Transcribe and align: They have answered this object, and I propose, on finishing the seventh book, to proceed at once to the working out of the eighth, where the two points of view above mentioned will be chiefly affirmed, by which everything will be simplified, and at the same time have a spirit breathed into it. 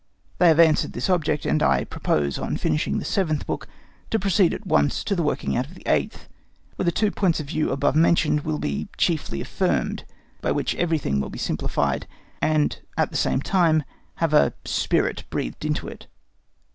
They 0.39 0.47
have 0.47 0.59
answered 0.59 0.93
this 0.93 1.11
object, 1.11 1.45
and 1.45 1.61
I 1.61 1.83
propose, 1.83 2.39
on 2.39 2.57
finishing 2.57 2.97
the 2.97 3.05
seventh 3.05 3.45
book, 3.45 3.67
to 4.09 4.17
proceed 4.17 4.51
at 4.51 4.65
once 4.65 5.03
to 5.03 5.15
the 5.15 5.21
working 5.21 5.55
out 5.55 5.67
of 5.67 5.75
the 5.75 5.83
eighth, 5.85 6.27
where 6.75 6.85
the 6.85 6.91
two 6.91 7.11
points 7.11 7.39
of 7.39 7.45
view 7.45 7.69
above 7.71 7.95
mentioned 7.95 8.41
will 8.41 8.57
be 8.57 8.89
chiefly 8.97 9.41
affirmed, 9.41 10.05
by 10.41 10.51
which 10.51 10.73
everything 10.73 11.19
will 11.19 11.29
be 11.29 11.37
simplified, 11.37 12.07
and 12.41 12.79
at 12.97 13.11
the 13.11 13.15
same 13.15 13.43
time 13.43 13.83
have 14.15 14.33
a 14.33 14.53
spirit 14.65 15.23
breathed 15.29 15.63
into 15.63 15.87
it. 15.87 16.07